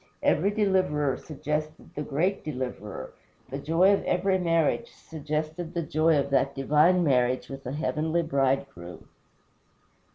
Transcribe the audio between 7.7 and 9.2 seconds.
heavenly bridegroom.